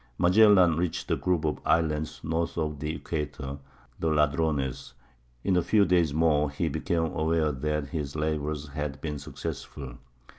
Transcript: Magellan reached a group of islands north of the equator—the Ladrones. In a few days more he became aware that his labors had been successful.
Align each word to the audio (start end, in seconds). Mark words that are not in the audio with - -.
Magellan 0.17 0.77
reached 0.77 1.11
a 1.11 1.15
group 1.15 1.45
of 1.45 1.59
islands 1.63 2.21
north 2.23 2.57
of 2.57 2.79
the 2.79 2.95
equator—the 2.95 4.07
Ladrones. 4.09 4.93
In 5.43 5.55
a 5.55 5.61
few 5.61 5.85
days 5.85 6.11
more 6.11 6.49
he 6.49 6.69
became 6.69 7.03
aware 7.15 7.51
that 7.51 7.89
his 7.89 8.15
labors 8.15 8.69
had 8.69 8.99
been 8.99 9.19
successful. 9.19 9.99